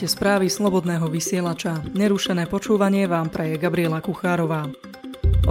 [0.00, 1.76] Počúvate správy Slobodného vysielača.
[1.92, 4.64] Nerušené počúvanie vám praje Gabriela Kuchárová.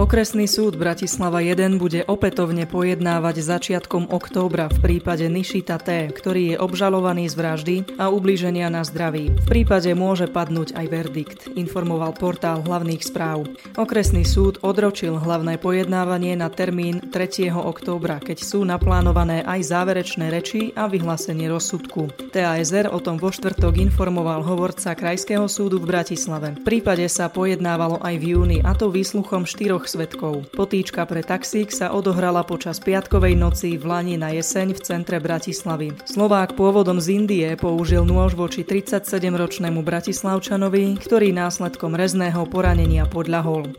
[0.00, 6.56] Okresný súd Bratislava 1 bude opätovne pojednávať začiatkom októbra v prípade Nišita T, ktorý je
[6.56, 9.28] obžalovaný z vraždy a ublíženia na zdraví.
[9.28, 13.44] V prípade môže padnúť aj verdikt, informoval portál hlavných správ.
[13.76, 17.52] Okresný súd odročil hlavné pojednávanie na termín 3.
[17.52, 22.08] októbra, keď sú naplánované aj záverečné reči a vyhlásenie rozsudku.
[22.32, 26.56] TASR o tom vo štvrtok informoval hovorca Krajského súdu v Bratislave.
[26.56, 30.46] V prípade sa pojednávalo aj v júni, a to výsluchom štyroch svetkov.
[30.54, 35.98] Potýčka pre taxík sa odohrala počas piatkovej noci v Lani na jeseň v centre Bratislavy.
[36.06, 43.74] Slovák pôvodom z Indie použil nôž voči 37-ročnému Bratislavčanovi, ktorý následkom rezného poranenia podľahol.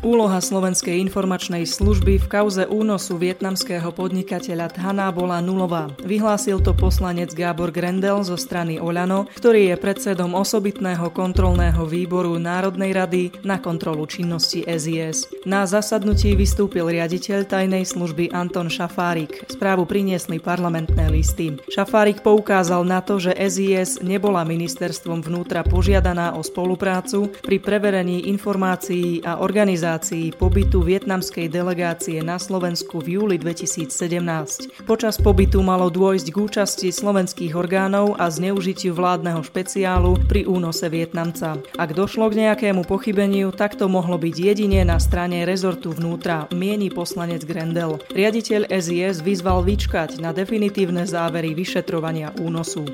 [0.00, 5.92] Úloha Slovenskej informačnej služby v kauze únosu vietnamského podnikateľa Thana bola nulová.
[6.00, 12.96] Vyhlásil to poslanec Gábor Grendel zo strany Oľano, ktorý je predsedom osobitného kontrolného výboru Národnej
[12.96, 15.28] rady na kontrolu činnosti SIS.
[15.44, 19.52] Na zasadnutí vystúpil riaditeľ tajnej služby Anton Šafárik.
[19.52, 21.60] Správu priniesli parlamentné listy.
[21.68, 29.20] Šafárik poukázal na to, že SIS nebola ministerstvom vnútra požiadaná o spoluprácu pri preverení informácií
[29.28, 34.86] a organizácií organizácii pobytu vietnamskej delegácie na Slovensku v júli 2017.
[34.86, 41.58] Počas pobytu malo dôjsť k účasti slovenských orgánov a zneužitiu vládneho špeciálu pri únose Vietnamca.
[41.74, 46.86] Ak došlo k nejakému pochybeniu, tak to mohlo byť jedine na strane rezortu vnútra, mieni
[46.86, 47.98] poslanec Grendel.
[48.14, 52.86] Riaditeľ SIS vyzval vyčkať na definitívne závery vyšetrovania únosu.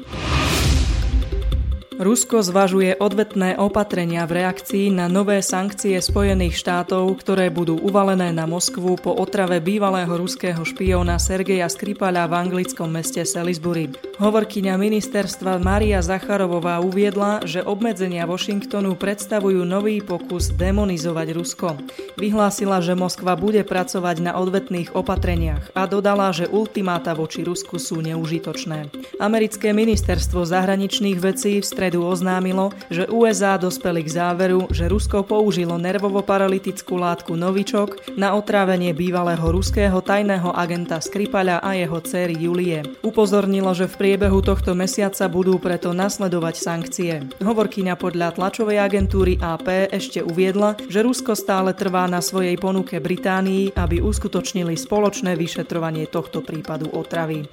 [1.96, 8.44] Rusko zvažuje odvetné opatrenia v reakcii na nové sankcie Spojených štátov, ktoré budú uvalené na
[8.44, 13.96] Moskvu po otrave bývalého ruského špióna Sergeja Skripala v anglickom meste Salisbury.
[14.20, 21.80] Hovorkyňa ministerstva Maria Zacharovová uviedla, že obmedzenia Washingtonu predstavujú nový pokus demonizovať Rusko.
[22.20, 28.04] Vyhlásila, že Moskva bude pracovať na odvetných opatreniach a dodala, že ultimáta voči Rusku sú
[28.04, 28.92] neužitočné.
[29.16, 35.78] Americké ministerstvo zahraničných vecí v stredu oznámilo, že USA dospeli k záveru, že Rusko použilo
[35.78, 42.82] nervovo-paralytickú látku Novičok na otrávenie bývalého ruského tajného agenta Skripala a jeho céry Julie.
[43.06, 47.22] Upozornilo, že v priebehu tohto mesiaca budú preto nasledovať sankcie.
[47.38, 53.78] Hovorkyňa podľa tlačovej agentúry AP ešte uviedla, že Rusko stále trvá na svojej ponuke Británii,
[53.78, 57.46] aby uskutočnili spoločné vyšetrovanie tohto prípadu otravy.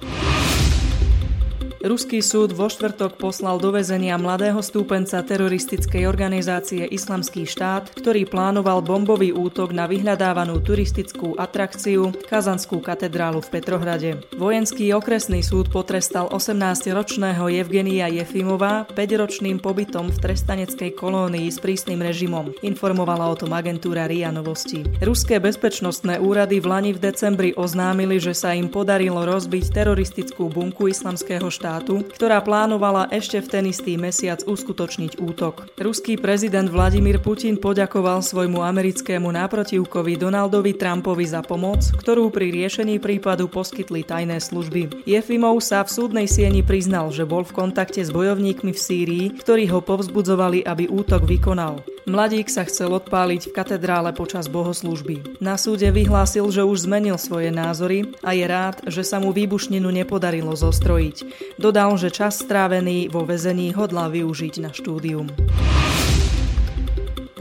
[1.84, 8.80] Ruský súd vo štvrtok poslal do väzenia mladého stúpenca teroristickej organizácie Islamský štát, ktorý plánoval
[8.80, 14.10] bombový útok na vyhľadávanú turistickú atrakciu Kazanskú katedrálu v Petrohrade.
[14.32, 22.48] Vojenský okresný súd potrestal 18-ročného Evgenia Jefimova 5-ročným pobytom v trestaneckej kolónii s prísnym režimom,
[22.64, 24.88] informovala o tom agentúra RIA Novosti.
[25.04, 30.88] Ruské bezpečnostné úrady v Lani v decembri oznámili, že sa im podarilo rozbiť teroristickú bunku
[30.88, 35.66] Islamského štátu štátu, ktorá plánovala ešte v ten istý mesiac uskutočniť útok.
[35.74, 43.02] Ruský prezident Vladimír Putin poďakoval svojmu americkému náprotivkovi Donaldovi Trumpovi za pomoc, ktorú pri riešení
[43.02, 45.02] prípadu poskytli tajné služby.
[45.02, 49.66] Jefimov sa v súdnej sieni priznal, že bol v kontakte s bojovníkmi v Sýrii, ktorí
[49.74, 51.82] ho povzbudzovali, aby útok vykonal.
[52.04, 55.40] Mladík sa chcel odpáliť v katedrále počas bohoslúžby.
[55.40, 59.88] Na súde vyhlásil, že už zmenil svoje názory a je rád, že sa mu výbušninu
[59.88, 61.16] nepodarilo zostrojiť.
[61.56, 65.32] Dodal, že čas strávený vo väzení hodlá využiť na štúdium.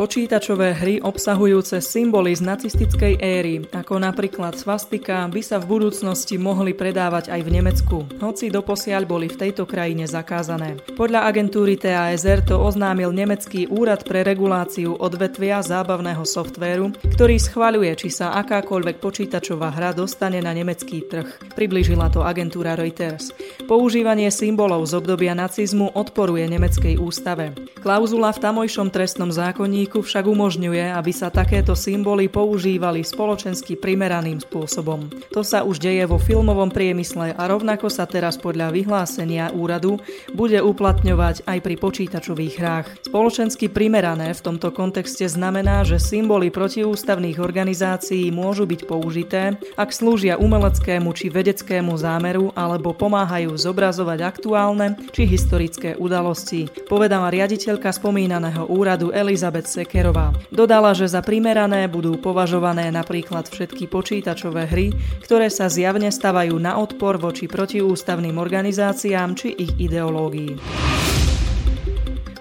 [0.03, 6.75] Počítačové hry obsahujúce symboly z nacistickej éry, ako napríklad svastika, by sa v budúcnosti mohli
[6.75, 10.75] predávať aj v Nemecku, hoci doposiaľ boli v tejto krajine zakázané.
[10.99, 18.11] Podľa agentúry TASR to oznámil Nemecký úrad pre reguláciu odvetvia zábavného softvéru, ktorý schvaľuje, či
[18.11, 21.55] sa akákoľvek počítačová hra dostane na nemecký trh.
[21.55, 23.31] Priblížila to agentúra Reuters.
[23.65, 27.55] Používanie symbolov z obdobia nacizmu odporuje nemeckej ústave.
[27.83, 35.11] Klauzula v tamojšom trestnom zákonníku však umožňuje, aby sa takéto symboly používali spoločensky primeraným spôsobom.
[35.35, 39.99] To sa už deje vo filmovom priemysle a rovnako sa teraz podľa vyhlásenia úradu
[40.31, 42.87] bude uplatňovať aj pri počítačových hrách.
[43.11, 50.39] Spoločensky primerané v tomto kontexte znamená, že symboly protiústavných organizácií môžu byť použité, ak slúžia
[50.39, 59.11] umeleckému či vedeckému zámeru alebo pomáhajú zobrazovať aktuálne či historické udalosti, povedala riaditeľka spomínaného úradu
[59.11, 60.31] Elizabeth Sekerová.
[60.47, 66.79] Dodala, že za primerané budú považované napríklad všetky počítačové hry, ktoré sa zjavne stavajú na
[66.79, 70.55] odpor voči protiústavným organizáciám či ich ideológií.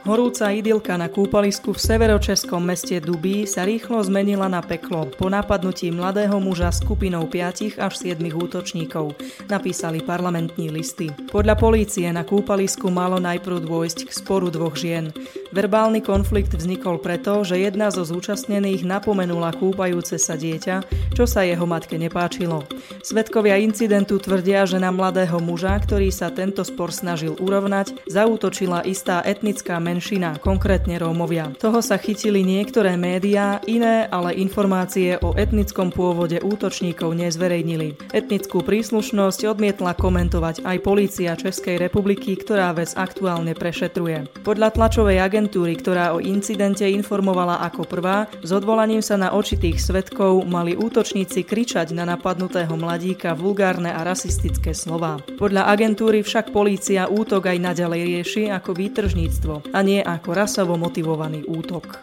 [0.02, 5.94] Horúca idylka na kúpalisku v severočeskom meste Dubí sa rýchlo zmenila na peklo po napadnutí
[5.94, 9.14] mladého muža skupinou 5 až 7 útočníkov,
[9.46, 11.06] napísali parlamentní listy.
[11.30, 15.14] Podľa polície na kúpalisku malo najprv dôjsť k sporu dvoch žien.
[15.54, 20.82] Verbálny konflikt vznikol preto, že jedna zo zúčastnených napomenula kúpajúce sa dieťa,
[21.14, 22.66] čo sa jeho matke nepáčilo.
[23.06, 29.22] Svedkovia incidentu tvrdia, že na mladého muža, ktorý sa tento spor snažil urovnať, zaútočila istá
[29.22, 29.91] etnická menšina,
[30.38, 31.50] konkrétne Rómovia.
[31.58, 38.14] Toho sa chytili niektoré médiá, iné ale informácie o etnickom pôvode útočníkov nezverejnili.
[38.14, 44.30] Etnickú príslušnosť odmietla komentovať aj polícia Českej republiky, ktorá vec aktuálne prešetruje.
[44.46, 50.46] Podľa tlačovej agentúry, ktorá o incidente informovala ako prvá, s odvolaním sa na očitých svetkov
[50.46, 55.18] mali útočníci kričať na napadnutého mladíka vulgárne a rasistické slova.
[55.40, 61.44] Podľa agentúry však polícia útok aj naďalej rieši ako výtržníctvo a nie ako rasovo motivovaný
[61.44, 62.00] útok.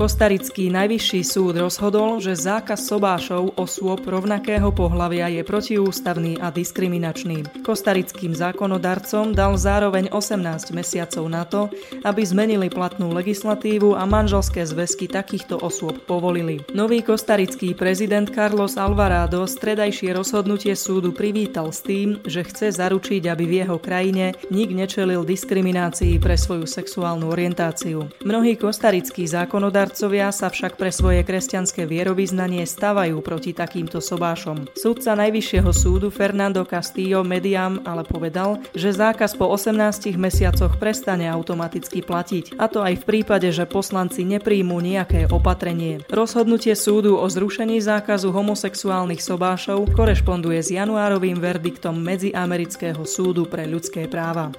[0.00, 7.60] Kostarický najvyšší súd rozhodol, že zákaz sobášov osôb rovnakého pohlavia je protiústavný a diskriminačný.
[7.60, 11.68] Kostarickým zákonodarcom dal zároveň 18 mesiacov na to,
[12.00, 16.64] aby zmenili platnú legislatívu a manželské zväzky takýchto osôb povolili.
[16.72, 23.44] Nový kostarický prezident Carlos Alvarado stredajšie rozhodnutie súdu privítal s tým, že chce zaručiť, aby
[23.44, 28.08] v jeho krajine nik nečelil diskriminácii pre svoju sexuálnu orientáciu.
[28.24, 34.70] Mnohí kostarickí zákonodarcovia Darcovia sa však pre svoje kresťanské vierovýznanie stavajú proti takýmto sobášom.
[34.78, 42.06] Súdca Najvyššieho súdu Fernando Castillo Mediam ale povedal, že zákaz po 18 mesiacoch prestane automaticky
[42.06, 46.06] platiť, a to aj v prípade, že poslanci nepríjmú nejaké opatrenie.
[46.06, 54.06] Rozhodnutie súdu o zrušení zákazu homosexuálnych sobášov korešponduje s januárovým verdiktom Medziamerického súdu pre ľudské
[54.06, 54.54] práva.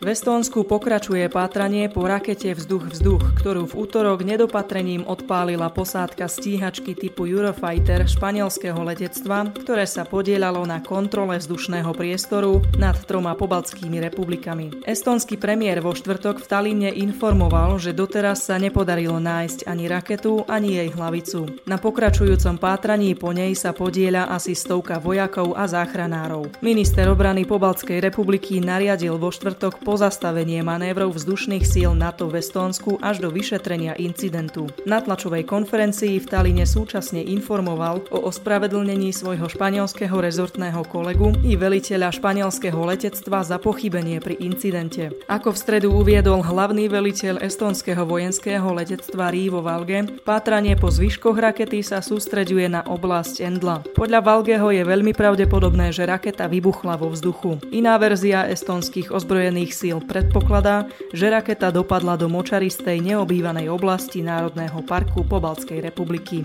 [0.00, 7.28] V Estónsku pokračuje pátranie po rakete vzduch-vzduch, ktorú v útorok nedopatrením odpálila posádka stíhačky typu
[7.28, 14.88] Eurofighter španielského letectva, ktoré sa podielalo na kontrole vzdušného priestoru nad troma pobaltskými republikami.
[14.88, 20.80] Estónsky premiér vo štvrtok v Talíne informoval, že doteraz sa nepodarilo nájsť ani raketu, ani
[20.80, 21.60] jej hlavicu.
[21.68, 26.64] Na pokračujúcom pátraní po nej sa podieľa asi stovka vojakov a záchranárov.
[26.64, 33.26] Minister obrany Pobaltskej republiky nariadil vo štvrtok pozastavenie manévrov vzdušných síl NATO v Estónsku až
[33.26, 34.70] do vyšetrenia incidentu.
[34.86, 42.14] Na tlačovej konferencii v Taline súčasne informoval o ospravedlnení svojho španielského rezortného kolegu i veliteľa
[42.14, 45.10] španielského letectva za pochybenie pri incidente.
[45.26, 51.82] Ako v stredu uviedol hlavný veliteľ estónskeho vojenského letectva Rivo Valge, pátranie po zvyškoch rakety
[51.82, 53.82] sa sústreďuje na oblasť Endla.
[53.98, 57.58] Podľa Valgeho je veľmi pravdepodobné, že raketa vybuchla vo vzduchu.
[57.74, 60.84] Iná verzia estonských ozbrojených síl predpokladá,
[61.16, 66.44] že raketa dopadla do močaristej neobývanej oblasti Národného parku Pobalskej republiky.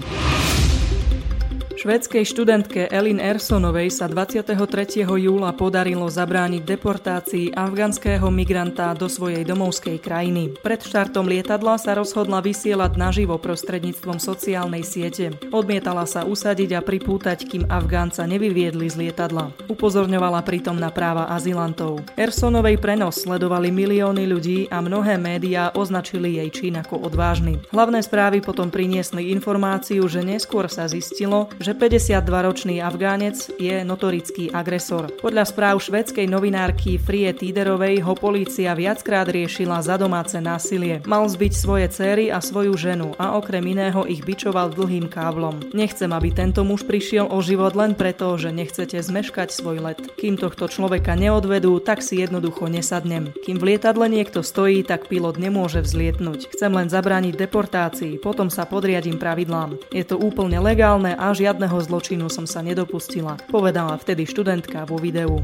[1.86, 4.58] Švedskej študentke Elin Ersonovej sa 23.
[5.06, 10.58] júla podarilo zabrániť deportácii afganského migranta do svojej domovskej krajiny.
[10.66, 15.38] Pred štartom lietadla sa rozhodla vysielať naživo prostredníctvom sociálnej siete.
[15.54, 19.54] Odmietala sa usadiť a pripútať, kým Afgánca nevyviedli z lietadla.
[19.70, 22.02] Upozorňovala pritom na práva azylantov.
[22.18, 27.62] Ersonovej prenos sledovali milióny ľudí a mnohé médiá označili jej čin ako odvážny.
[27.70, 35.12] Hlavné správy potom priniesli informáciu, že neskôr sa zistilo, že 52-ročný Afgánec je notorický agresor.
[35.20, 41.04] Podľa správ švedskej novinárky Frie Tíderovej ho polícia viackrát riešila za domáce násilie.
[41.04, 45.76] Mal zbiť svoje céry a svoju ženu a okrem iného ich bičoval dlhým káblom.
[45.76, 50.00] Nechcem, aby tento muž prišiel o život len preto, že nechcete zmeškať svoj let.
[50.16, 53.36] Kým tohto človeka neodvedú, tak si jednoducho nesadnem.
[53.44, 56.56] Kým v lietadle niekto stojí, tak pilot nemôže vzlietnúť.
[56.56, 59.76] Chcem len zabrániť deportácii, potom sa podriadím pravidlám.
[59.92, 65.02] Je to úplne legálne a žiadne žiadneho zločinu som sa nedopustila, povedala vtedy študentka vo
[65.02, 65.42] videu.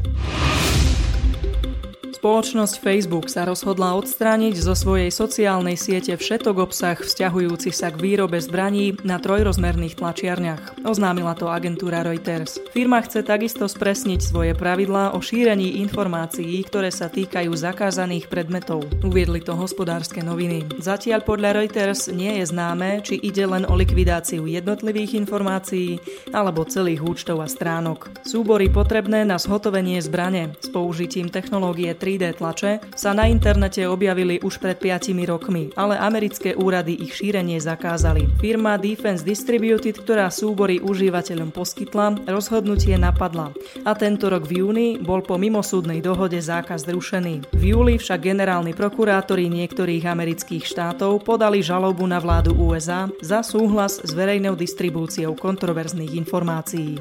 [2.22, 8.38] Spoločnosť Facebook sa rozhodla odstrániť zo svojej sociálnej siete všetok obsah vzťahujúci sa k výrobe
[8.38, 10.86] zbraní na trojrozmerných tlačiarniach.
[10.86, 12.62] Oznámila to agentúra Reuters.
[12.70, 18.86] Firma chce takisto spresniť svoje pravidlá o šírení informácií, ktoré sa týkajú zakázaných predmetov.
[19.02, 20.78] Uviedli to hospodárske noviny.
[20.78, 25.98] Zatiaľ podľa Reuters nie je známe, či ide len o likvidáciu jednotlivých informácií
[26.30, 28.14] alebo celých účtov a stránok.
[28.22, 34.36] Súbory potrebné na zhotovenie zbrane s použitím technológie 3 3D tlače sa na internete objavili
[34.44, 38.28] už pred 5 rokmi, ale americké úrady ich šírenie zakázali.
[38.36, 43.56] Firma Defense Distributed, ktorá súbory užívateľom poskytla, rozhodnutie napadla
[43.88, 47.48] a tento rok v júni bol po mimosúdnej dohode zákaz zrušený.
[47.56, 54.04] V júli však generálni prokurátori niektorých amerických štátov podali žalobu na vládu USA za súhlas
[54.04, 57.00] s verejnou distribúciou kontroverzných informácií.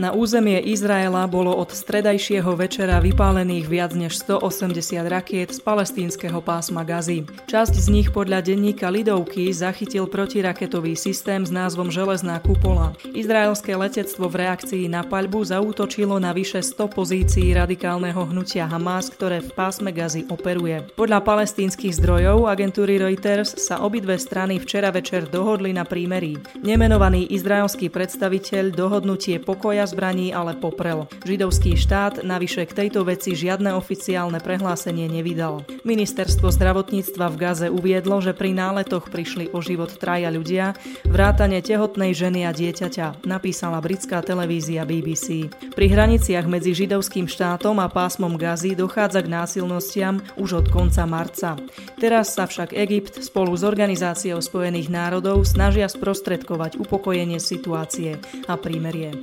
[0.00, 6.88] Na územie Izraela bolo od stredajšieho večera vypálených viac než 180 rakiet z palestínskeho pásma
[6.88, 7.28] Gazy.
[7.44, 12.96] Časť z nich podľa denníka Lidovky zachytil protiraketový systém s názvom Železná kupola.
[13.12, 19.44] Izraelské letectvo v reakcii na paľbu zaútočilo na vyše 100 pozícií radikálneho hnutia Hamas, ktoré
[19.44, 20.80] v pásme Gazy operuje.
[20.96, 26.40] Podľa palestínskych zdrojov agentúry Reuters sa obidve strany včera večer dohodli na prímerí.
[26.64, 31.10] Nemenovaný izraelský predstaviteľ dohodnutie pokoja zbraní ale poprel.
[31.26, 35.66] Židovský štát navyše k tejto veci žiadne oficiálne prehlásenie nevydal.
[35.82, 42.14] Ministerstvo zdravotníctva v Gaze uviedlo, že pri náletoch prišli o život traja ľudia, vrátane tehotnej
[42.14, 45.50] ženy a dieťaťa, napísala britská televízia BBC.
[45.74, 51.58] Pri hraniciach medzi židovským štátom a pásmom Gazy dochádza k násilnostiam už od konca marca.
[51.98, 59.16] Teraz sa však Egypt spolu s Organizáciou spojených národov snažia sprostredkovať upokojenie situácie a prímerie.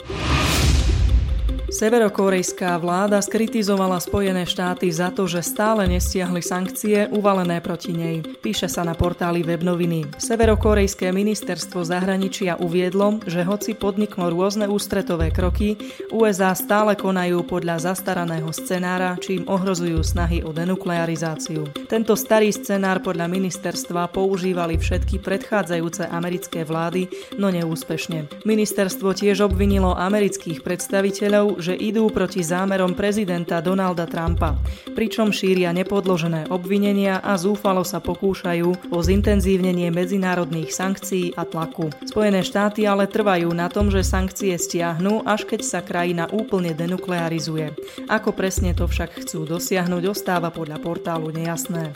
[1.67, 8.23] Severokorejská vláda skritizovala Spojené štáty za to, že stále nestiahli sankcie uvalené proti nej.
[8.23, 10.15] Píše sa na portáli webnoviny.
[10.15, 15.75] Severokorejské ministerstvo zahraničia uviedlo, že hoci podniklo rôzne ústretové kroky,
[16.07, 21.67] USA stále konajú podľa zastaraného scenára, čím ohrozujú snahy o denuklearizáciu.
[21.91, 28.47] Tento starý scenár podľa ministerstva používali všetky predchádzajúce americké vlády, no neúspešne.
[28.47, 34.55] Ministerstvo tiež obvinilo amerických predstaviteľov, že idú proti zámerom prezidenta Donalda Trumpa,
[34.93, 41.89] pričom šíria nepodložené obvinenia a zúfalo sa pokúšajú o zintenzívnenie medzinárodných sankcií a tlaku.
[42.05, 47.73] Spojené štáty ale trvajú na tom, že sankcie stiahnu, až keď sa krajina úplne denuklearizuje.
[48.07, 51.91] Ako presne to však chcú dosiahnuť, ostáva podľa portálu nejasné.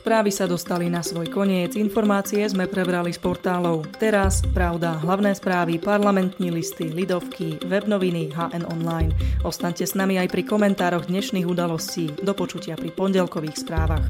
[0.00, 5.76] Správy sa dostali na svoj koniec, informácie sme prebrali z portálov Teraz, Pravda, hlavné správy,
[5.76, 9.12] parlamentní listy, Lidovky, webnoviny, HN Online.
[9.44, 12.16] Ostaňte s nami aj pri komentároch dnešných udalostí.
[12.16, 14.08] Do počutia pri pondelkových správach.